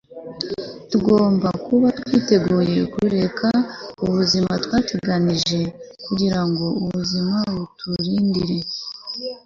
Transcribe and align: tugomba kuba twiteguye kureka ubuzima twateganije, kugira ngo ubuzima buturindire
tugomba 0.89 1.47
kuba 1.65 1.87
twiteguye 1.99 2.81
kureka 2.95 3.49
ubuzima 4.05 4.51
twateganije, 4.65 5.59
kugira 6.05 6.39
ngo 6.47 6.65
ubuzima 6.83 7.37
buturindire 7.55 8.57